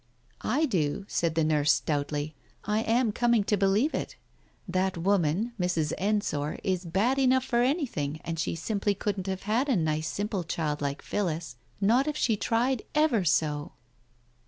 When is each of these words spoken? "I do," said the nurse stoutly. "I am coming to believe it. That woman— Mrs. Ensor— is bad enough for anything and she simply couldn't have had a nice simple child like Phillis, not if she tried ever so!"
"I 0.41 0.65
do," 0.65 1.05
said 1.07 1.35
the 1.35 1.43
nurse 1.43 1.71
stoutly. 1.71 2.33
"I 2.65 2.79
am 2.79 3.11
coming 3.11 3.43
to 3.43 3.55
believe 3.55 3.93
it. 3.93 4.15
That 4.67 4.97
woman— 4.97 5.51
Mrs. 5.61 5.93
Ensor— 5.99 6.57
is 6.63 6.85
bad 6.85 7.19
enough 7.19 7.43
for 7.45 7.61
anything 7.61 8.19
and 8.23 8.39
she 8.39 8.55
simply 8.55 8.95
couldn't 8.95 9.27
have 9.27 9.43
had 9.43 9.69
a 9.69 9.75
nice 9.75 10.07
simple 10.07 10.43
child 10.43 10.81
like 10.81 11.03
Phillis, 11.03 11.55
not 11.79 12.07
if 12.07 12.17
she 12.17 12.35
tried 12.35 12.81
ever 12.95 13.23
so!" 13.23 13.73